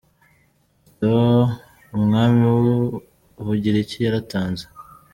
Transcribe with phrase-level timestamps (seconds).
[0.87, 1.15] Otto,
[1.97, 2.75] umwami w’u
[3.45, 4.65] Bugiriki yaratanze.